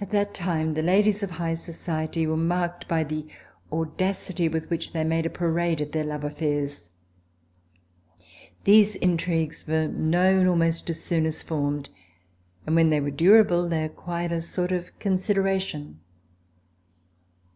[0.00, 3.28] At that time the ladies of high society were marked by the
[3.72, 6.88] audacity with which they made a parade of their love afi^airs.
[8.64, 11.90] These intrigues were known almost as soon as formed,
[12.66, 16.00] and when they were durable, they acquired a sort of consideration.